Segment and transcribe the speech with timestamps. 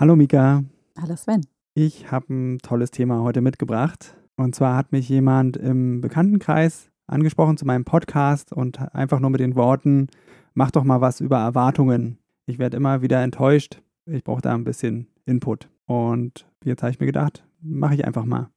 [0.00, 0.64] Hallo Mika.
[0.98, 1.46] Hallo Sven.
[1.74, 4.16] Ich habe ein tolles Thema heute mitgebracht.
[4.34, 9.40] Und zwar hat mich jemand im Bekanntenkreis angesprochen zu meinem Podcast und einfach nur mit
[9.40, 10.06] den Worten,
[10.54, 12.16] mach doch mal was über Erwartungen.
[12.46, 13.82] Ich werde immer wieder enttäuscht.
[14.06, 15.68] Ich brauche da ein bisschen Input.
[15.84, 18.48] Und jetzt habe ich mir gedacht, mache ich einfach mal.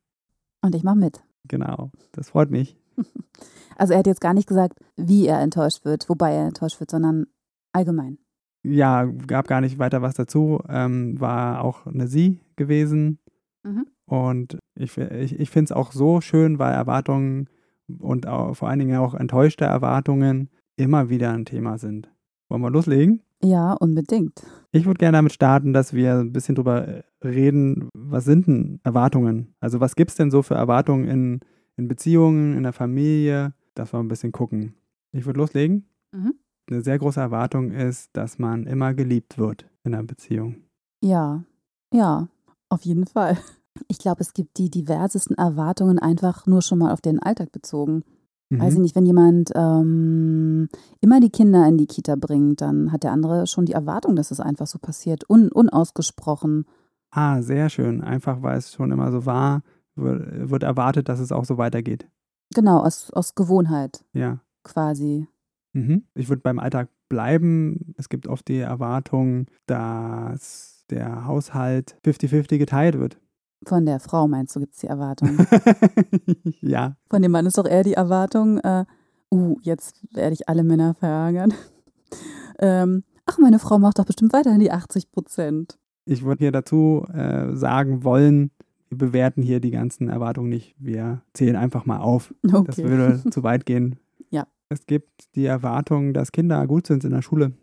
[0.61, 1.25] Und ich mache mit.
[1.49, 2.77] Genau, das freut mich.
[3.75, 6.91] Also er hat jetzt gar nicht gesagt, wie er enttäuscht wird, wobei er enttäuscht wird,
[6.91, 7.25] sondern
[7.71, 8.19] allgemein
[8.63, 10.59] ja, gab gar nicht weiter was dazu.
[10.69, 13.19] Ähm, war auch eine Sie gewesen.
[13.63, 13.85] Mhm.
[14.05, 17.49] Und ich, ich, ich finde es auch so schön, weil Erwartungen
[17.99, 22.09] und auch, vor allen Dingen auch enttäuschte Erwartungen immer wieder ein Thema sind.
[22.49, 23.21] Wollen wir loslegen?
[23.43, 24.41] Ja, unbedingt.
[24.71, 29.53] Ich würde gerne damit starten, dass wir ein bisschen drüber reden, was sind denn Erwartungen?
[29.59, 31.39] Also was gibt es denn so für Erwartungen in,
[31.75, 34.75] in Beziehungen, in der Familie, dass wir ein bisschen gucken.
[35.11, 35.87] Ich würde loslegen.
[36.13, 36.35] Mhm
[36.69, 40.63] eine sehr große Erwartung ist, dass man immer geliebt wird in einer Beziehung.
[41.01, 41.43] Ja,
[41.93, 42.27] ja,
[42.69, 43.37] auf jeden Fall.
[43.87, 48.03] Ich glaube, es gibt die diversesten Erwartungen einfach nur schon mal auf den Alltag bezogen.
[48.49, 48.61] Mhm.
[48.61, 50.69] Weiß ich nicht, wenn jemand ähm,
[51.01, 54.31] immer die Kinder in die Kita bringt, dann hat der andere schon die Erwartung, dass
[54.31, 56.65] es einfach so passiert, un unausgesprochen.
[57.09, 58.01] Ah, sehr schön.
[58.01, 59.63] Einfach weil es schon immer so war,
[59.95, 62.07] wird erwartet, dass es auch so weitergeht.
[62.53, 64.05] Genau, aus, aus Gewohnheit.
[64.13, 64.39] Ja.
[64.63, 65.27] Quasi.
[65.73, 66.03] Mhm.
[66.15, 67.93] Ich würde beim Alltag bleiben.
[67.97, 73.19] Es gibt oft die Erwartung, dass der Haushalt 50-50 geteilt wird.
[73.65, 75.37] Von der Frau meinst du, gibt es die Erwartung?
[76.61, 76.97] ja.
[77.09, 78.85] Von dem Mann ist doch eher die Erwartung, äh,
[79.31, 81.53] uh, jetzt werde ich alle Männer verärgern.
[82.59, 85.79] ähm, ach, meine Frau macht doch bestimmt weiterhin die 80 Prozent.
[86.05, 88.51] Ich würde hier dazu äh, sagen wollen,
[88.89, 90.75] wir bewerten hier die ganzen Erwartungen nicht.
[90.77, 92.33] Wir zählen einfach mal auf.
[92.45, 92.63] Okay.
[92.67, 93.97] Das würde zu weit gehen.
[94.73, 97.53] Es gibt die Erwartung, dass Kinder gut sind in der Schule.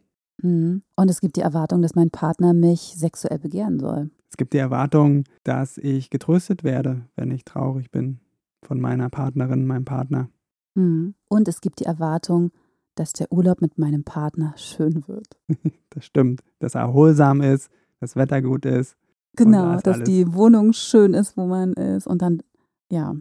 [0.42, 0.82] Mhm.
[0.96, 4.10] Und es gibt die Erwartung, dass mein Partner mich sexuell begehren soll.
[4.30, 8.20] Es gibt die Erwartung, dass ich getröstet werde, wenn ich traurig bin
[8.62, 10.30] von meiner Partnerin, meinem Partner.
[10.74, 11.14] Mhm.
[11.28, 12.52] Und es gibt die Erwartung,
[12.94, 15.36] dass der Urlaub mit meinem Partner schön wird.
[15.90, 18.96] das stimmt, dass er erholsam ist, das Wetter gut ist.
[19.36, 20.08] Genau, dass alles.
[20.08, 22.42] die Wohnung schön ist, wo man ist und dann,
[22.90, 23.16] ja,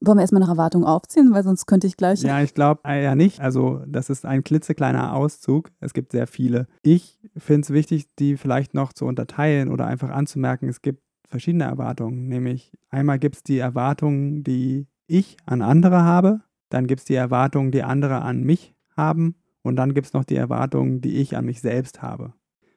[0.00, 2.22] wollen wir erstmal nach Erwartung aufziehen, weil sonst könnte ich gleich.
[2.22, 3.40] Ja, ich glaube äh, ja nicht.
[3.40, 5.70] Also, das ist ein klitzekleiner Auszug.
[5.80, 6.66] Es gibt sehr viele.
[6.82, 11.64] Ich finde es wichtig, die vielleicht noch zu unterteilen oder einfach anzumerken, es gibt verschiedene
[11.64, 12.28] Erwartungen.
[12.28, 16.40] Nämlich einmal gibt es die Erwartungen, die ich an andere habe.
[16.68, 19.36] Dann gibt es die Erwartungen, die andere an mich haben.
[19.62, 22.34] Und dann gibt es noch die Erwartungen, die ich an mich selbst habe.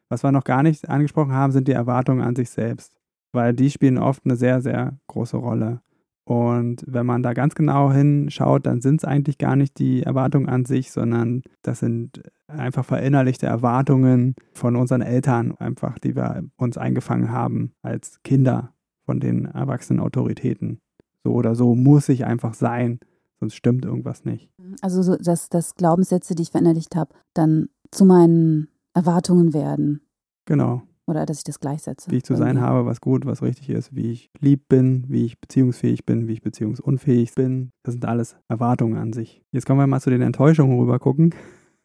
[0.09, 2.95] Was wir noch gar nicht angesprochen haben, sind die Erwartungen an sich selbst.
[3.31, 5.81] Weil die spielen oft eine sehr, sehr große Rolle.
[6.25, 10.49] Und wenn man da ganz genau hinschaut, dann sind es eigentlich gar nicht die Erwartungen
[10.49, 16.77] an sich, sondern das sind einfach verinnerlichte Erwartungen von unseren Eltern, einfach, die wir uns
[16.77, 18.73] eingefangen haben als Kinder
[19.05, 20.79] von den erwachsenen Autoritäten.
[21.23, 22.99] So oder so muss ich einfach sein,
[23.39, 24.49] sonst stimmt irgendwas nicht.
[24.81, 30.01] Also, so, dass, dass Glaubenssätze, die ich verinnerlicht habe, dann zu meinen Erwartungen werden.
[30.45, 30.81] Genau.
[31.07, 32.09] Oder dass ich das gleichsetze.
[32.09, 35.25] Wie ich zu sein habe, was gut, was richtig ist, wie ich lieb bin, wie
[35.25, 37.71] ich beziehungsfähig bin, wie ich beziehungsunfähig bin.
[37.83, 39.43] Das sind alles Erwartungen an sich.
[39.51, 41.35] Jetzt kommen wir mal zu den Enttäuschungen rüber gucken.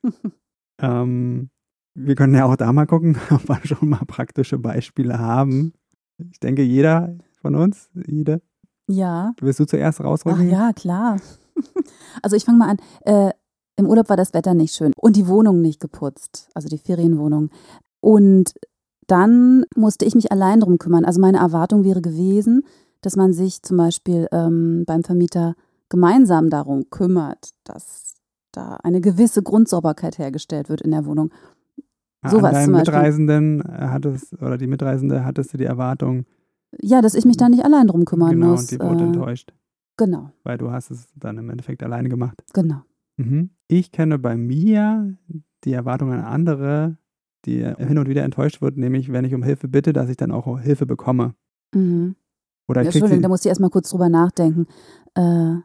[0.80, 1.50] ähm,
[1.94, 5.74] wir können ja auch da mal gucken, ob wir schon mal praktische Beispiele haben.
[6.32, 8.40] Ich denke, jeder von uns, jede.
[8.88, 9.34] Ja.
[9.40, 10.46] Willst du zuerst rausrücken?
[10.46, 11.16] Ach ja, klar.
[12.22, 12.76] Also ich fange mal an.
[13.02, 13.34] Äh,
[13.76, 17.50] Im Urlaub war das Wetter nicht schön und die Wohnung nicht geputzt, also die Ferienwohnung.
[18.00, 18.54] Und
[19.10, 21.04] dann musste ich mich allein drum kümmern.
[21.04, 22.62] Also meine Erwartung wäre gewesen,
[23.00, 25.54] dass man sich zum Beispiel ähm, beim Vermieter
[25.88, 28.14] gemeinsam darum kümmert, dass
[28.52, 31.30] da eine gewisse Grundsauberkeit hergestellt wird in der Wohnung.
[32.24, 32.94] Sowas An zum Beispiel.
[32.94, 36.26] Mitreisenden hattest, oder die Mitreisende hattest du die Erwartung.
[36.80, 38.68] Ja, dass ich mich da nicht allein drum kümmern genau, muss.
[38.68, 39.52] Genau, und die wurde äh, enttäuscht.
[39.96, 40.30] Genau.
[40.44, 42.42] Weil du hast es dann im Endeffekt alleine gemacht.
[42.52, 42.82] Genau.
[43.16, 43.50] Mhm.
[43.66, 45.16] Ich kenne bei mir
[45.64, 46.96] die Erwartung an andere,
[47.46, 50.30] die hin und wieder enttäuscht wird, nämlich wenn ich um Hilfe bitte, dass ich dann
[50.30, 51.34] auch Hilfe bekomme.
[51.74, 52.16] Mhm.
[52.68, 54.66] Oder ja, Entschuldigung, da muss ich erstmal kurz drüber nachdenken.
[55.14, 55.56] Äh,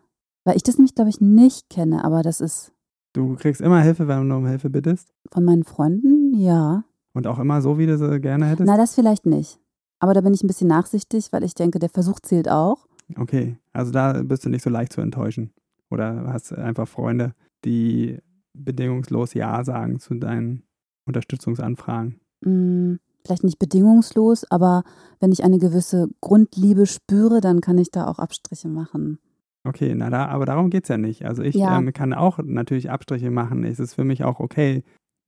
[0.44, 2.72] weil ich das nämlich, glaube ich, nicht kenne, aber das ist.
[3.13, 5.13] Du kriegst immer Hilfe, wenn du um Hilfe bittest?
[5.31, 6.83] Von meinen Freunden, ja.
[7.13, 8.68] Und auch immer so, wie du sie gerne hättest?
[8.68, 9.60] Na, das vielleicht nicht.
[10.00, 12.88] Aber da bin ich ein bisschen nachsichtig, weil ich denke, der Versuch zählt auch.
[13.18, 15.51] Okay, also da bist du nicht so leicht zu enttäuschen.
[15.89, 17.33] Oder hast einfach Freunde,
[17.63, 18.19] die
[18.54, 20.63] bedingungslos Ja sagen zu deinen
[21.06, 22.19] Unterstützungsanfragen?
[22.44, 24.84] Hm, vielleicht nicht bedingungslos, aber
[25.19, 29.19] wenn ich eine gewisse Grundliebe spüre, dann kann ich da auch Abstriche machen.
[29.68, 31.25] Okay, na da, aber darum geht es ja nicht.
[31.25, 31.78] Also ich Ja.
[31.78, 33.63] ähm, kann auch natürlich Abstriche machen.
[33.63, 34.84] Es ist für mich auch okay,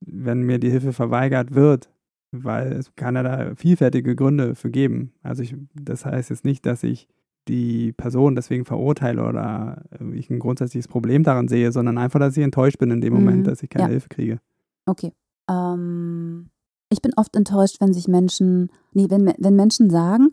[0.06, 1.90] wenn mir die Hilfe verweigert wird,
[2.30, 5.12] weil es kann ja da vielfältige Gründe für geben.
[5.22, 7.08] Also ich, das heißt jetzt nicht, dass ich
[7.48, 12.36] die Person deswegen verurteile oder äh, ich ein grundsätzliches Problem daran sehe, sondern einfach, dass
[12.36, 13.90] ich enttäuscht bin in dem Mhm, Moment, dass ich keine ja.
[13.90, 14.38] Hilfe kriege.
[14.86, 15.12] Okay.
[15.48, 16.50] Ähm,
[16.90, 20.28] ich bin oft enttäuscht, wenn sich Menschen, nee, wenn, wenn Menschen sagen,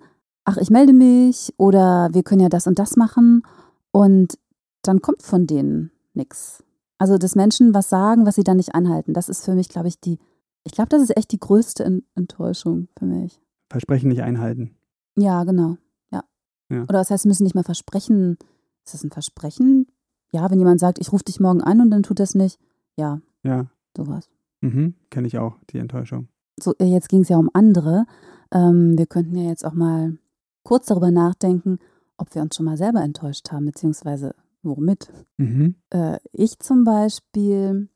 [0.45, 3.43] ach, ich melde mich oder wir können ja das und das machen
[3.91, 4.37] und
[4.83, 6.63] dann kommt von denen nichts.
[6.97, 9.87] Also, dass Menschen was sagen, was sie dann nicht anhalten, das ist für mich, glaube
[9.89, 10.17] ich, die,
[10.63, 13.41] ich glaube, das ist echt die größte En- Enttäuschung für mich.
[13.69, 14.75] Versprechen nicht einhalten.
[15.17, 15.77] Ja, genau.
[16.11, 16.23] Ja.
[16.69, 16.83] Ja.
[16.83, 18.37] Oder das heißt, sie müssen nicht mehr versprechen.
[18.85, 19.87] Ist das ein Versprechen?
[20.31, 22.59] Ja, wenn jemand sagt, ich rufe dich morgen an und dann tut das nicht.
[22.95, 23.65] Ja, Ja,
[23.97, 24.29] sowas.
[24.65, 24.95] Mhm.
[25.09, 26.27] kenne ich auch, die Enttäuschung.
[26.59, 28.05] so, äh, jetzt ging es ja um andere.
[28.51, 30.17] Ähm, wir könnten ja jetzt auch mal
[30.63, 31.79] kurz darüber nachdenken,
[32.17, 35.11] ob wir uns schon mal selber enttäuscht haben, beziehungsweise womit.
[35.37, 35.75] Mhm.
[35.91, 37.89] Äh, ich zum Beispiel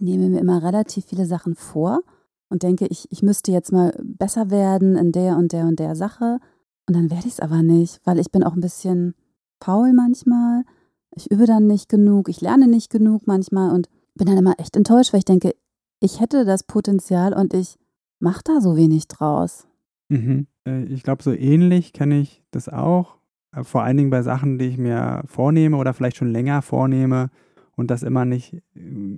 [0.00, 2.00] nehme mir immer relativ viele Sachen vor
[2.48, 5.94] und denke, ich, ich müsste jetzt mal besser werden in der und der und der
[5.96, 6.38] Sache.
[6.86, 9.14] Und dann werde ich es aber nicht, weil ich bin auch ein bisschen
[9.60, 10.64] faul manchmal.
[11.14, 14.76] Ich übe dann nicht genug, ich lerne nicht genug manchmal und bin dann immer echt
[14.76, 15.54] enttäuscht, weil ich denke,
[16.04, 17.78] ich hätte das Potenzial und ich
[18.20, 19.66] mache da so wenig draus.
[20.08, 20.46] Mhm.
[20.66, 23.16] Äh, Ich glaube, so ähnlich kenne ich das auch.
[23.56, 27.30] Äh, Vor allen Dingen bei Sachen, die ich mir vornehme oder vielleicht schon länger vornehme
[27.76, 29.16] und das immer nicht, äh,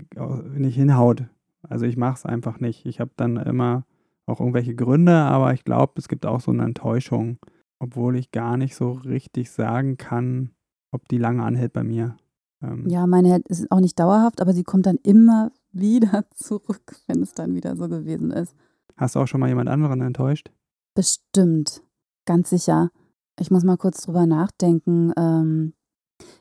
[0.54, 1.24] nicht hinhaut.
[1.62, 2.86] Also ich mache es einfach nicht.
[2.86, 3.84] Ich habe dann immer
[4.26, 7.38] auch irgendwelche Gründe, aber ich glaube, es gibt auch so eine Enttäuschung,
[7.78, 10.50] obwohl ich gar nicht so richtig sagen kann,
[10.92, 12.16] ob die lange anhält bei mir.
[12.62, 17.22] Ähm, Ja, meine ist auch nicht dauerhaft, aber sie kommt dann immer wieder zurück, wenn
[17.22, 18.54] es dann wieder so gewesen ist.
[18.96, 20.50] Hast du auch schon mal jemand anderen enttäuscht?
[20.94, 21.82] Bestimmt,
[22.24, 22.90] ganz sicher.
[23.38, 25.12] Ich muss mal kurz drüber nachdenken.
[25.16, 25.74] Ähm,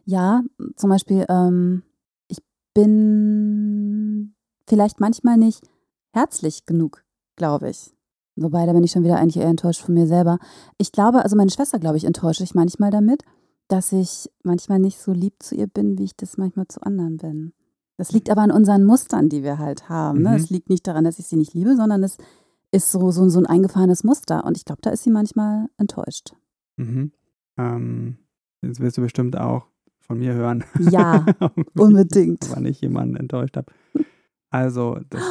[0.05, 0.43] ja,
[0.77, 1.83] zum Beispiel, ähm,
[2.27, 2.39] ich
[2.73, 4.35] bin
[4.67, 5.67] vielleicht manchmal nicht
[6.13, 7.03] herzlich genug,
[7.35, 7.93] glaube ich.
[8.37, 10.39] Wobei, da bin ich schon wieder eigentlich eher enttäuscht von mir selber.
[10.77, 13.23] Ich glaube, also meine Schwester, glaube ich, enttäusche ich manchmal damit,
[13.67, 17.17] dass ich manchmal nicht so lieb zu ihr bin, wie ich das manchmal zu anderen
[17.17, 17.53] bin.
[17.97, 20.21] Das liegt aber an unseren Mustern, die wir halt haben.
[20.21, 20.29] Ne?
[20.29, 20.35] Mhm.
[20.35, 22.17] Es liegt nicht daran, dass ich sie nicht liebe, sondern es
[22.71, 24.43] ist so, so, so ein eingefahrenes Muster.
[24.43, 26.33] Und ich glaube, da ist sie manchmal enttäuscht.
[26.77, 27.11] Mhm.
[27.57, 28.17] Ähm,
[28.61, 29.67] jetzt wirst du bestimmt auch
[29.99, 30.63] von mir hören.
[30.79, 31.25] Ja,
[31.77, 32.49] unbedingt.
[32.53, 33.71] wann ich jemanden enttäuscht habe.
[34.51, 35.21] Also, das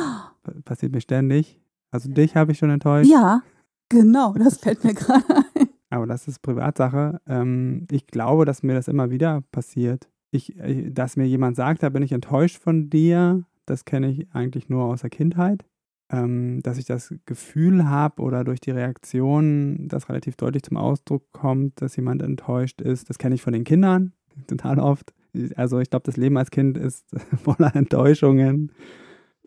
[0.67, 1.59] passiert mir ständig.
[1.91, 3.43] Also, dich habe ich schon enttäuscht, Ja,
[3.89, 5.25] genau, das fällt mir gerade
[5.55, 5.69] ein.
[5.89, 7.23] aber das ist Privatsache.
[7.27, 10.11] Ähm, ich glaube, dass mir das immer wieder passiert.
[10.35, 14.27] Ich, äh, dass mir jemand sagt, da bin ich enttäuscht von dir, das kenne ich
[14.35, 15.65] eigentlich nur aus der Kindheit.
[16.11, 21.33] Ähm, dass ich das Gefühl habe oder durch die Reaktion, das relativ deutlich zum Ausdruck
[21.33, 24.13] kommt, dass jemand enttäuscht ist, das kenne ich von den Kindern
[24.49, 25.15] total oft.
[25.55, 27.07] Also ich glaube, das Leben als Kind ist
[27.43, 28.73] voller Enttäuschungen.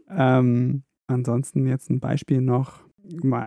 [0.10, 2.88] Ähm, ansonsten jetzt ein Beispiel noch.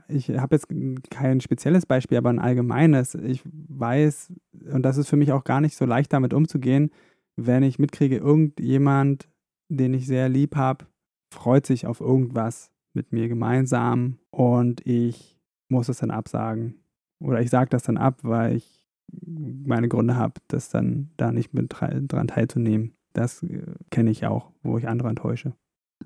[0.08, 0.68] Ich habe jetzt
[1.10, 3.14] kein spezielles Beispiel, aber ein allgemeines.
[3.14, 4.32] Ich weiß,
[4.72, 6.90] und das ist für mich auch gar nicht so leicht damit umzugehen,
[7.36, 9.28] wenn ich mitkriege, irgendjemand,
[9.68, 10.86] den ich sehr lieb habe,
[11.32, 15.38] freut sich auf irgendwas mit mir gemeinsam und ich
[15.70, 16.82] muss es dann absagen.
[17.22, 21.52] Oder ich sage das dann ab, weil ich meine Gründe habe, das dann da nicht
[21.54, 22.94] mit dra- dran teilzunehmen.
[23.12, 25.54] Das äh, kenne ich auch, wo ich andere enttäusche.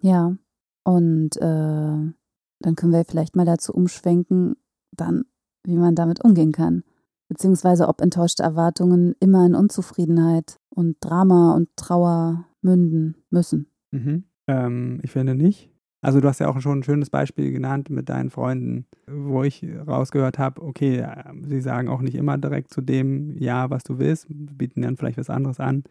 [0.01, 0.37] Ja,
[0.85, 4.57] und äh, dann können wir vielleicht mal dazu umschwenken,
[4.97, 5.25] dann,
[5.65, 6.85] wie man damit umgehen kann.
[7.29, 13.67] Beziehungsweise ob enttäuschte Erwartungen immer in Unzufriedenheit und Drama und Trauer münden müssen.
[13.91, 14.25] Mhm.
[14.47, 15.71] Ähm, ich finde nicht.
[16.03, 19.65] Also du hast ja auch schon ein schönes Beispiel genannt mit deinen Freunden, wo ich
[19.87, 23.99] rausgehört habe, okay, äh, sie sagen auch nicht immer direkt zu dem Ja, was du
[23.99, 25.85] willst, bieten dann vielleicht was anderes an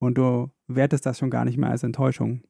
[0.00, 2.42] und du wertest das schon gar nicht mehr als Enttäuschung.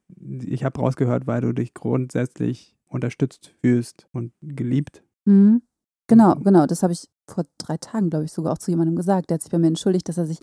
[0.43, 5.03] Ich habe rausgehört, weil du dich grundsätzlich unterstützt fühlst und geliebt.
[5.25, 5.61] Mhm.
[6.07, 6.65] Genau, genau.
[6.65, 9.29] Das habe ich vor drei Tagen, glaube ich, sogar auch zu jemandem gesagt.
[9.29, 10.39] Der hat sich bei mir entschuldigt, dass er sich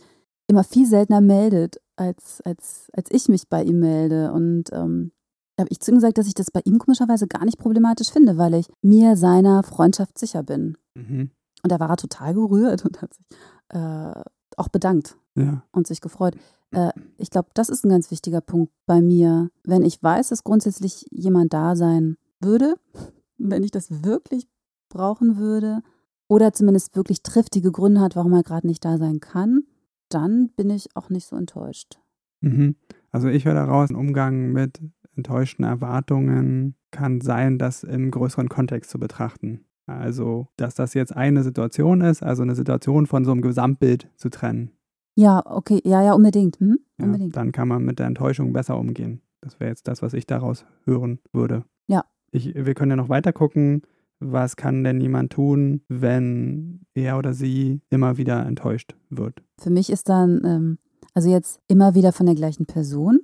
[0.49, 4.33] immer viel seltener meldet, als, als, als ich mich bei ihm melde.
[4.33, 5.13] Und ähm,
[5.57, 8.11] da habe ich zu ihm gesagt, dass ich das bei ihm komischerweise gar nicht problematisch
[8.11, 10.77] finde, weil ich mir seiner Freundschaft sicher bin.
[10.95, 11.31] Mhm.
[11.63, 13.27] Und da war er total gerührt und hat sich
[13.71, 14.23] äh,
[14.57, 15.65] auch bedankt Ja.
[15.73, 16.37] und sich gefreut.
[16.71, 19.51] Äh, ich glaube, das ist ein ganz wichtiger Punkt bei mir.
[19.65, 22.77] Wenn ich weiß, dass grundsätzlich jemand da sein würde,
[23.39, 24.49] wenn ich das wirklich
[24.89, 25.83] brauchen würde,
[26.29, 29.65] oder zumindest wirklich triftige Gründe hat, warum er gerade nicht da sein kann,
[30.09, 31.99] dann bin ich auch nicht so enttäuscht.
[32.41, 32.77] Mhm.
[33.11, 34.81] Also ich höre daraus, ein Umgang mit
[35.17, 39.65] enttäuschten Erwartungen kann sein, das im größeren Kontext zu betrachten.
[39.87, 44.29] Also, dass das jetzt eine Situation ist, also eine Situation von so einem Gesamtbild zu
[44.29, 44.71] trennen.
[45.15, 46.61] Ja, okay, ja, ja, unbedingt.
[46.61, 46.79] Mhm.
[46.99, 47.37] Ja, unbedingt.
[47.37, 49.23] Dann kann man mit der Enttäuschung besser umgehen.
[49.41, 51.65] Das wäre jetzt das, was ich daraus hören würde.
[51.87, 52.05] Ja.
[52.31, 53.83] Ich, wir können ja noch weiter gucken,
[54.21, 59.43] was kann denn jemand tun, wenn er oder sie immer wieder enttäuscht wird.
[59.59, 60.79] Für mich ist dann, ähm,
[61.15, 63.21] also jetzt immer wieder von der gleichen Person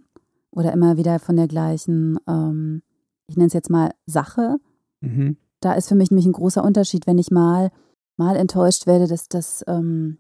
[0.50, 2.82] oder immer wieder von der gleichen, ähm,
[3.26, 4.56] ich nenne es jetzt mal Sache.
[5.00, 5.36] Mhm.
[5.60, 7.70] Da ist für mich nämlich ein großer Unterschied, wenn ich mal,
[8.16, 10.18] mal enttäuscht werde, dass das ähm,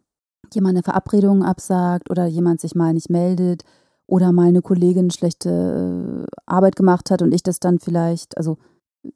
[0.52, 3.62] jemand eine Verabredung absagt oder jemand sich mal nicht meldet
[4.06, 8.58] oder mal eine Kollegin schlechte äh, Arbeit gemacht hat und ich das dann vielleicht, also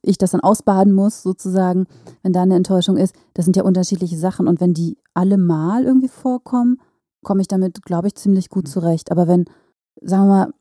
[0.03, 1.87] ich das dann ausbaden muss, sozusagen,
[2.23, 3.15] wenn da eine Enttäuschung ist.
[3.35, 4.47] Das sind ja unterschiedliche Sachen.
[4.49, 6.79] Und wenn die alle mal irgendwie vorkommen,
[7.23, 9.11] komme ich damit, glaube ich, ziemlich gut zurecht.
[9.11, 9.45] Aber wenn,
[10.03, 10.53] sagen wir mal,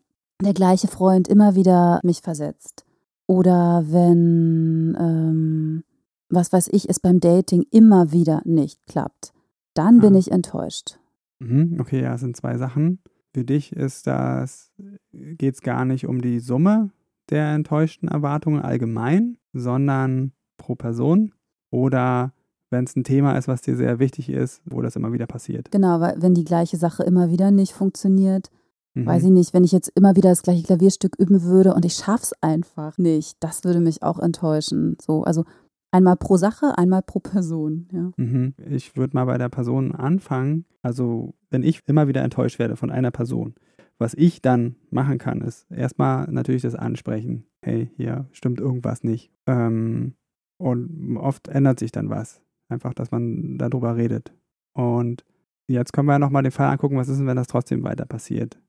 [0.44, 2.86] der gleiche Freund immer wieder mich versetzt
[3.28, 5.84] oder wenn, ähm,
[6.30, 9.34] was weiß ich, es beim Dating immer wieder nicht klappt,
[9.74, 10.20] dann bin Ah.
[10.20, 11.00] ich enttäuscht.
[11.40, 11.78] Mhm.
[11.80, 13.00] Okay, ja, es sind zwei Sachen.
[13.34, 14.72] Für dich ist das,
[15.12, 16.90] geht es gar nicht um die Summe
[17.30, 21.34] der enttäuschten Erwartungen allgemein, sondern pro Person
[21.72, 22.34] oder
[22.70, 25.72] wenn es ein Thema ist, was dir sehr wichtig ist, wo das immer wieder passiert.
[25.72, 28.50] Genau, weil wenn die gleiche Sache immer wieder nicht funktioniert,
[28.98, 29.06] Mhm.
[29.06, 31.94] weiß ich nicht, wenn ich jetzt immer wieder das gleiche Klavierstück üben würde und ich
[31.94, 34.98] schaff's einfach nicht, das würde mich auch enttäuschen.
[35.00, 35.46] So, also
[35.92, 38.12] einmal pro Sache, einmal pro Person, ja.
[38.18, 38.56] Mhm.
[38.70, 40.66] Ich würde mal bei der Person anfangen.
[40.82, 43.54] Also, wenn ich immer wieder enttäuscht werde von einer Person,
[44.00, 47.46] was ich dann machen kann, ist erstmal natürlich das Ansprechen.
[47.62, 49.32] Hey, hier stimmt irgendwas nicht.
[49.48, 50.14] Ähm,
[50.58, 52.42] und oft ändert sich dann was.
[52.70, 54.34] Einfach, dass man darüber redet.
[54.74, 55.24] Und
[55.68, 58.06] jetzt können wir ja nochmal den Fall angucken, was ist denn, wenn das trotzdem weiter
[58.06, 58.60] passiert?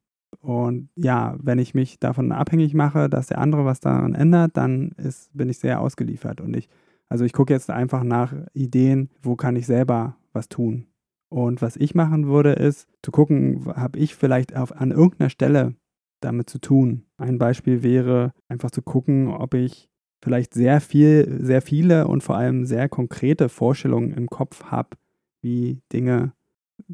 [0.41, 4.93] Und ja, wenn ich mich davon abhängig mache, dass der andere was daran ändert, dann
[4.97, 6.41] ist, bin ich sehr ausgeliefert.
[6.41, 6.69] Und ich,
[7.09, 10.87] also ich gucke jetzt einfach nach Ideen, wo kann ich selber was tun.
[11.31, 15.75] Und was ich machen würde, ist zu gucken, habe ich vielleicht auf, an irgendeiner Stelle
[16.21, 17.05] damit zu tun.
[17.17, 19.91] Ein Beispiel wäre einfach zu gucken, ob ich
[20.23, 24.97] vielleicht sehr viel, sehr viele und vor allem sehr konkrete Vorstellungen im Kopf habe,
[25.43, 26.33] wie Dinge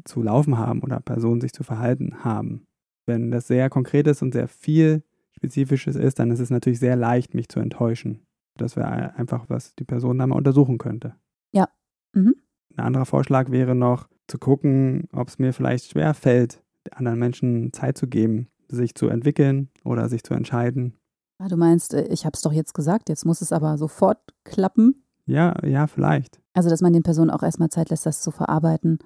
[0.03, 2.67] zu laufen haben oder Personen sich zu verhalten haben.
[3.07, 6.95] Wenn das sehr konkret ist und sehr viel Spezifisches ist, dann ist es natürlich sehr
[6.95, 8.25] leicht, mich zu enttäuschen.
[8.57, 11.15] Das wäre einfach, was die Person da mal untersuchen könnte.
[11.51, 11.67] Ja.
[12.13, 12.35] Mhm.
[12.75, 17.73] Ein anderer Vorschlag wäre noch zu gucken, ob es mir vielleicht schwer fällt, anderen Menschen
[17.73, 20.93] Zeit zu geben, sich zu entwickeln oder sich zu entscheiden.
[21.39, 24.19] Ah, Du meinst, äh, ich habe es doch jetzt gesagt, jetzt muss es aber sofort
[24.43, 25.03] klappen.
[25.25, 26.39] Ja, ja, vielleicht.
[26.53, 28.99] Also, dass man den Personen auch erstmal Zeit lässt, das zu verarbeiten,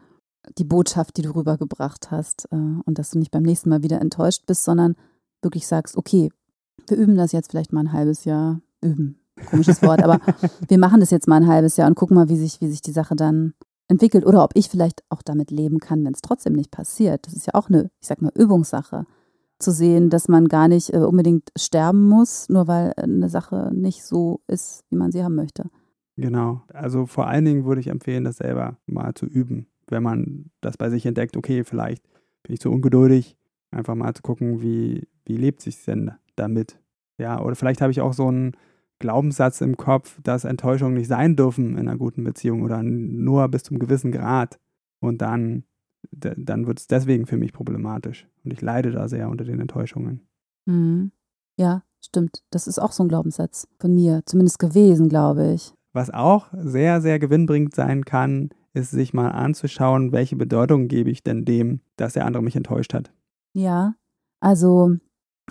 [0.57, 2.47] die Botschaft, die du rübergebracht hast.
[2.51, 4.95] äh, Und dass du nicht beim nächsten Mal wieder enttäuscht bist, sondern
[5.41, 6.29] wirklich sagst, okay,
[6.87, 8.61] wir üben das jetzt vielleicht mal ein halbes Jahr.
[8.81, 10.19] Üben, komisches Wort, aber
[10.67, 12.81] wir machen das jetzt mal ein halbes Jahr und gucken mal, wie sich, wie sich
[12.81, 13.53] die Sache dann
[13.89, 17.25] entwickelt oder ob ich vielleicht auch damit leben kann, wenn es trotzdem nicht passiert.
[17.25, 19.05] Das ist ja auch eine, ich sag mal, Übungssache.
[19.57, 23.71] Zu sehen, dass man gar nicht äh, unbedingt sterben muss, nur weil äh, eine Sache
[23.73, 25.69] nicht so ist, wie man sie haben möchte.
[26.15, 26.61] Genau.
[26.73, 29.67] Also vor allen Dingen würde ich empfehlen, das selber mal zu üben.
[29.87, 32.03] Wenn man das bei sich entdeckt, okay, vielleicht
[32.43, 33.35] bin ich zu ungeduldig,
[33.71, 36.79] einfach mal zu gucken, wie, wie lebt sich denn damit.
[37.17, 38.53] Ja, oder vielleicht habe ich auch so einen
[38.99, 43.63] Glaubenssatz im Kopf, dass Enttäuschungen nicht sein dürfen in einer guten Beziehung oder nur bis
[43.63, 44.59] zum gewissen Grad.
[44.99, 45.63] Und dann,
[46.11, 48.27] dann wird es deswegen für mich problematisch.
[48.43, 50.27] Und ich leide da sehr unter den Enttäuschungen.
[50.65, 51.11] Mhm.
[51.57, 52.43] Ja, stimmt.
[52.51, 55.73] Das ist auch so ein Glaubenssatz von mir, zumindest gewesen, glaube ich.
[55.93, 61.23] Was auch sehr, sehr gewinnbringend sein kann, ist sich mal anzuschauen, welche Bedeutung gebe ich
[61.23, 63.11] denn dem, dass der andere mich enttäuscht hat.
[63.53, 63.95] Ja,
[64.39, 64.95] also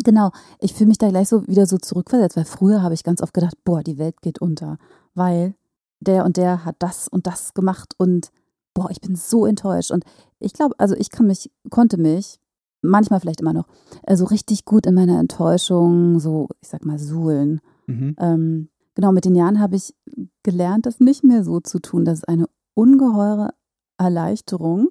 [0.05, 3.23] genau, ich fühle mich da gleich so wieder so zurückversetzt, weil früher habe ich ganz
[3.23, 4.79] oft gedacht, boah, die Welt geht unter,
[5.15, 5.55] weil
[6.01, 8.31] der und der hat das und das gemacht und
[8.75, 9.91] boah, ich bin so enttäuscht.
[9.91, 10.05] Und
[10.39, 12.39] ich glaube, also ich kann mich, konnte mich,
[12.83, 13.67] manchmal vielleicht immer noch,
[14.05, 17.61] äh, so richtig gut in meiner Enttäuschung, so, ich sag mal, suhlen.
[17.87, 18.15] Mhm.
[18.19, 19.95] Ähm, genau, mit den Jahren habe ich
[20.43, 22.05] gelernt, das nicht mehr so zu tun.
[22.05, 23.51] Das ist eine ungeheure
[23.99, 24.91] Erleichterung.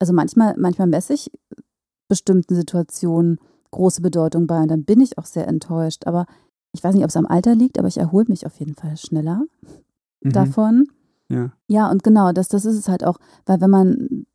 [0.00, 1.30] Also manchmal, manchmal messe ich
[2.08, 3.38] bestimmten Situationen
[3.70, 6.06] große Bedeutung bei und dann bin ich auch sehr enttäuscht.
[6.06, 6.26] Aber
[6.72, 8.96] ich weiß nicht, ob es am Alter liegt, aber ich erhole mich auf jeden Fall
[8.96, 9.42] schneller
[10.20, 10.32] Mhm.
[10.32, 10.88] davon.
[11.28, 11.52] Ja.
[11.68, 14.26] Ja, und genau, das, das ist es halt auch, weil wenn man,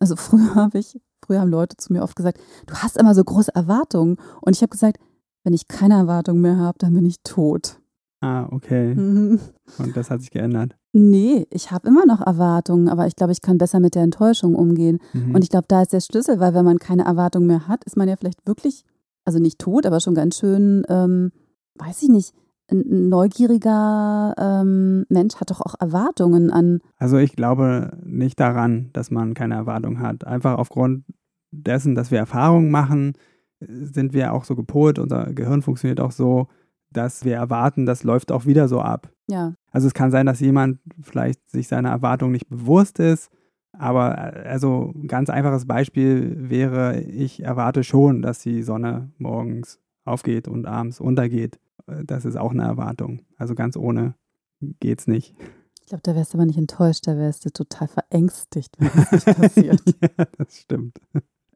[0.00, 3.24] also früher habe ich, früher haben Leute zu mir oft gesagt, du hast immer so
[3.24, 4.16] große Erwartungen.
[4.42, 4.98] Und ich habe gesagt,
[5.44, 7.80] wenn ich keine Erwartungen mehr habe, dann bin ich tot.
[8.20, 8.94] Ah, okay.
[8.94, 9.40] Mhm.
[9.78, 10.76] Und das hat sich geändert.
[10.92, 14.54] Nee, ich habe immer noch Erwartungen, aber ich glaube, ich kann besser mit der Enttäuschung
[14.56, 14.98] umgehen.
[15.12, 15.34] Mhm.
[15.34, 17.96] Und ich glaube, da ist der Schlüssel, weil wenn man keine Erwartung mehr hat, ist
[17.96, 18.84] man ja vielleicht wirklich,
[19.24, 21.30] also nicht tot, aber schon ganz schön, ähm,
[21.76, 22.34] weiß ich nicht,
[22.72, 26.80] ein neugieriger ähm, Mensch hat doch auch Erwartungen an.
[26.96, 30.26] Also ich glaube nicht daran, dass man keine Erwartung hat.
[30.26, 31.04] Einfach aufgrund
[31.50, 33.14] dessen, dass wir Erfahrungen machen,
[33.60, 36.46] sind wir auch so gepolt, unser Gehirn funktioniert auch so,
[36.92, 39.10] dass wir erwarten, das läuft auch wieder so ab.
[39.28, 43.30] Ja, Also es kann sein, dass jemand vielleicht sich seiner Erwartung nicht bewusst ist,
[43.72, 49.78] aber äh, also ein ganz einfaches Beispiel wäre, ich erwarte schon, dass die Sonne morgens
[50.04, 51.60] aufgeht und abends untergeht.
[51.86, 53.22] Äh, Das ist auch eine Erwartung.
[53.36, 54.14] Also ganz ohne
[54.80, 55.34] geht's nicht.
[55.80, 59.12] ich glaube, da wärst du aber nicht enttäuscht, da wärst du total verängstigt, wenn das
[59.26, 59.82] nicht passiert.
[60.02, 60.98] ja, das stimmt.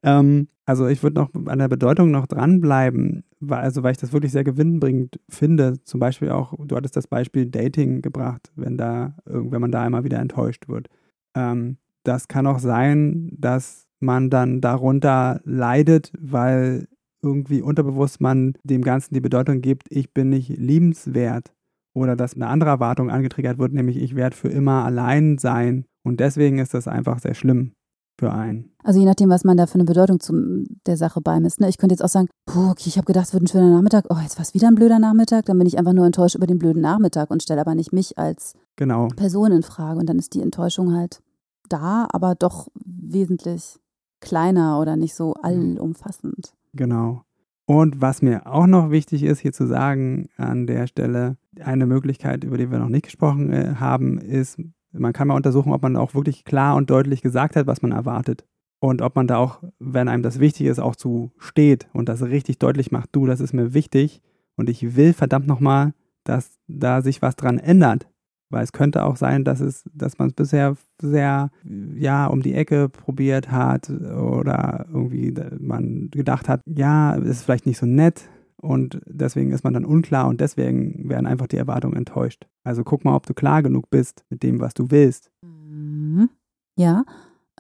[0.05, 4.13] Ähm, also ich würde noch an der Bedeutung noch dranbleiben, weil, also weil ich das
[4.13, 5.83] wirklich sehr gewinnbringend finde.
[5.85, 10.05] Zum Beispiel auch, du hattest das Beispiel Dating gebracht, wenn da, wenn man da einmal
[10.05, 10.89] wieder enttäuscht wird.
[11.37, 16.87] Ähm, das kann auch sein, dass man dann darunter leidet, weil
[17.23, 21.55] irgendwie unterbewusst man dem Ganzen die Bedeutung gibt, ich bin nicht liebenswert.
[21.95, 25.87] Oder dass eine andere Erwartung angetriggert wird, nämlich ich werde für immer allein sein.
[26.03, 27.73] Und deswegen ist das einfach sehr schlimm
[28.19, 28.71] für einen.
[28.83, 31.61] Also je nachdem, was man da für eine Bedeutung zum, der Sache beimisst.
[31.61, 31.69] Ne?
[31.69, 34.05] Ich könnte jetzt auch sagen, puh, okay, ich habe gedacht, es wird ein schöner Nachmittag.
[34.11, 35.47] Oh, jetzt war es wieder ein blöder Nachmittag.
[35.47, 38.19] Dann bin ich einfach nur enttäuscht über den blöden Nachmittag und stelle aber nicht mich
[38.19, 39.09] als Genau.
[39.09, 39.99] Person in Frage.
[39.99, 41.21] Und dann ist die Enttäuschung halt
[41.69, 43.81] da, aber doch wesentlich
[44.21, 46.55] kleiner oder nicht so allumfassend.
[46.73, 47.23] Genau.
[47.67, 52.45] Und was mir auch noch wichtig ist, hier zu sagen an der Stelle, eine Möglichkeit,
[52.45, 54.59] über die wir noch nicht gesprochen äh, haben, ist,
[54.97, 57.93] man kann mal untersuchen, ob man auch wirklich klar und deutlich gesagt hat, was man
[57.93, 58.45] erwartet.
[58.81, 62.23] Und ob man da auch, wenn einem das wichtig ist, auch zu steht und das
[62.23, 64.21] richtig deutlich macht, du, das ist mir wichtig
[64.57, 68.09] und ich will verdammt nochmal, dass da sich was dran ändert.
[68.51, 71.51] Weil es könnte auch sein, dass es, dass man es bisher sehr,
[71.97, 77.79] ja, um die Ecke probiert hat oder irgendwie man gedacht hat, ja, ist vielleicht nicht
[77.79, 78.29] so nett
[78.65, 82.47] und deswegen ist man dann unklar und deswegen werden einfach die Erwartungen enttäuscht.
[82.65, 85.31] Also guck mal, ob du klar genug bist mit dem, was du willst.
[85.43, 86.31] Mhm.
[86.77, 87.05] Ja,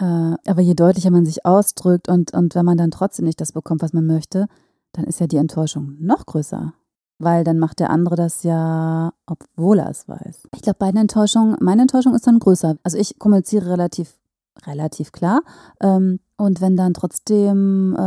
[0.01, 3.53] äh, aber je deutlicher man sich ausdrückt und, und wenn man dann trotzdem nicht das
[3.53, 4.47] bekommt, was man möchte,
[4.93, 6.73] dann ist ja die Enttäuschung noch größer.
[7.19, 10.49] Weil dann macht der andere das ja, obwohl er es weiß.
[10.55, 12.77] Ich glaube, beide Enttäuschungen, meine Enttäuschung ist dann größer.
[12.83, 14.19] Also ich kommuniziere relativ,
[14.67, 15.43] relativ klar.
[15.81, 17.99] Ähm, und wenn dann trotzdem äh,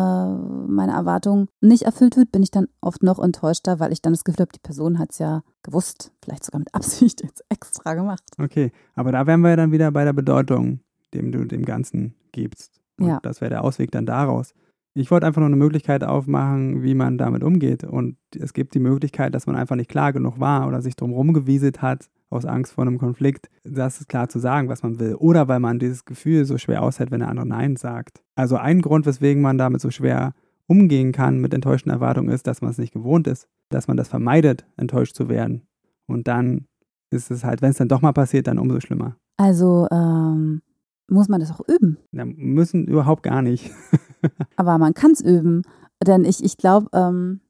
[0.67, 4.23] meine Erwartung nicht erfüllt wird, bin ich dann oft noch enttäuschter, weil ich dann das
[4.23, 8.23] Gefühl habe, die Person hat es ja gewusst, vielleicht sogar mit Absicht jetzt extra gemacht.
[8.37, 10.81] Okay, aber da wären wir ja dann wieder bei der Bedeutung,
[11.13, 12.81] dem du dem Ganzen gibst.
[12.99, 13.19] Und Ja.
[13.21, 14.53] das wäre der Ausweg dann daraus.
[14.97, 17.83] Ich wollte einfach nur eine Möglichkeit aufmachen, wie man damit umgeht.
[17.83, 21.13] Und es gibt die Möglichkeit, dass man einfach nicht klar genug war oder sich drum
[21.13, 25.13] rumgewieselt hat, aus Angst vor einem Konflikt, das ist klar zu sagen, was man will.
[25.13, 28.23] Oder weil man dieses Gefühl so schwer aushält, wenn der andere Nein sagt.
[28.36, 30.33] Also ein Grund, weswegen man damit so schwer
[30.65, 34.07] umgehen kann mit enttäuschten Erwartungen, ist, dass man es nicht gewohnt ist, dass man das
[34.07, 35.67] vermeidet, enttäuscht zu werden.
[36.07, 36.65] Und dann
[37.12, 39.15] ist es halt, wenn es dann doch mal passiert, dann umso schlimmer.
[39.38, 40.62] Also ähm,
[41.07, 41.97] muss man das auch üben.
[42.12, 43.71] Ja, müssen überhaupt gar nicht.
[44.55, 45.63] Aber man kann es üben.
[46.05, 47.41] Denn ich, ich glaube, ähm,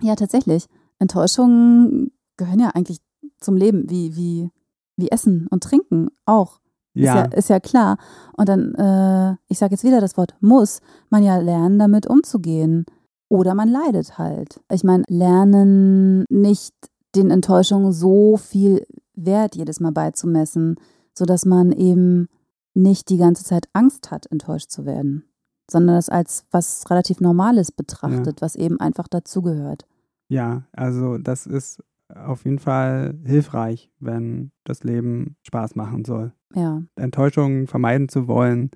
[0.00, 0.66] ja, tatsächlich,
[0.98, 2.98] Enttäuschungen gehören ja eigentlich
[3.38, 4.50] zum Leben, wie, wie,
[4.96, 6.60] wie Essen und Trinken auch.
[6.94, 7.96] Ist, ja, Ja, ist ja klar.
[8.36, 12.84] Und dann, äh, ich sage jetzt wieder das Wort muss, man ja lernen, damit umzugehen.
[13.28, 14.60] Oder man leidet halt.
[14.70, 16.74] Ich meine, lernen nicht
[17.14, 20.76] den Enttäuschungen so viel Wert jedes Mal beizumessen,
[21.14, 22.28] sodass man eben
[22.74, 25.24] nicht die ganze Zeit Angst hat, enttäuscht zu werden,
[25.70, 29.86] sondern das als was relativ Normales betrachtet, was eben einfach dazugehört.
[30.28, 31.82] ja, also das ist
[32.14, 36.32] auf jeden Fall hilfreich, wenn das Leben Spaß machen soll.
[36.54, 38.70] Ja, Enttäuschungen vermeiden zu wollen,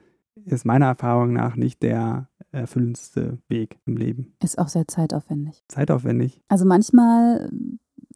[0.45, 4.35] ist meiner Erfahrung nach nicht der erfüllendste Weg im Leben.
[4.43, 5.65] ist auch sehr zeitaufwendig.
[5.69, 6.43] Zeitaufwendig.
[6.49, 7.51] Also manchmal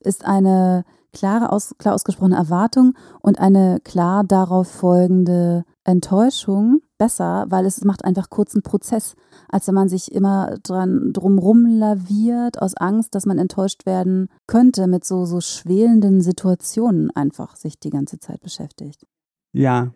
[0.01, 7.65] ist eine klare, aus, klar ausgesprochene Erwartung und eine klar darauf folgende Enttäuschung besser, weil
[7.65, 9.15] es macht einfach kurzen Prozess,
[9.49, 14.87] als wenn man sich immer dran drumrum laviert aus Angst, dass man enttäuscht werden könnte,
[14.87, 19.07] mit so, so schwelenden Situationen einfach sich die ganze Zeit beschäftigt.
[19.53, 19.93] Ja,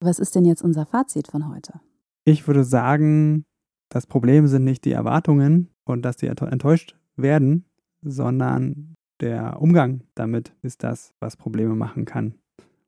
[0.00, 1.80] Was ist denn jetzt unser Fazit von heute?
[2.24, 3.44] ich würde sagen,
[3.88, 7.64] das Problem sind nicht die Erwartungen und dass die enttäu- enttäuscht werden,
[8.02, 12.34] sondern der Umgang damit ist das, was Probleme machen kann.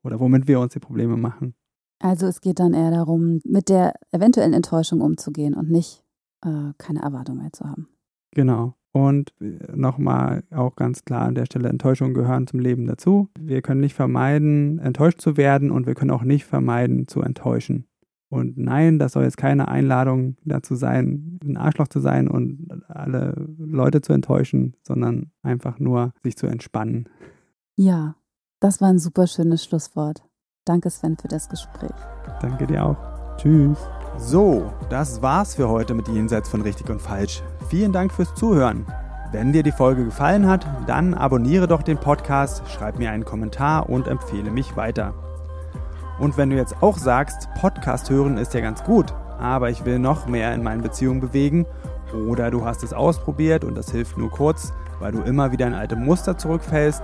[0.03, 1.55] Oder womit wir uns die Probleme machen.
[1.99, 6.03] Also es geht dann eher darum, mit der eventuellen Enttäuschung umzugehen und nicht
[6.43, 7.87] äh, keine Erwartung mehr zu haben.
[8.31, 8.75] Genau.
[8.91, 9.33] Und
[9.73, 13.29] nochmal auch ganz klar an der Stelle, Enttäuschungen gehören zum Leben dazu.
[13.37, 17.87] Wir können nicht vermeiden, enttäuscht zu werden und wir können auch nicht vermeiden, zu enttäuschen.
[18.29, 23.33] Und nein, das soll jetzt keine Einladung dazu sein, ein Arschloch zu sein und alle
[23.57, 27.09] Leute zu enttäuschen, sondern einfach nur sich zu entspannen.
[27.75, 28.15] Ja,
[28.61, 30.23] das war ein super schönes Schlusswort.
[30.65, 31.91] Danke, Sven, für das Gespräch.
[32.41, 32.95] Danke dir auch.
[33.37, 33.77] Tschüss.
[34.17, 37.43] So, das war's für heute mit Jenseits von Richtig und Falsch.
[37.69, 38.87] Vielen Dank fürs Zuhören.
[39.31, 43.91] Wenn dir die Folge gefallen hat, dann abonniere doch den Podcast, schreib mir einen Kommentar
[43.91, 45.13] und empfehle mich weiter.
[46.19, 49.99] Und wenn du jetzt auch sagst, Podcast hören ist ja ganz gut, aber ich will
[49.99, 51.67] noch mehr in meinen Beziehungen bewegen,
[52.27, 55.73] oder du hast es ausprobiert und das hilft nur kurz, weil du immer wieder in
[55.75, 57.03] alte Muster zurückfällst,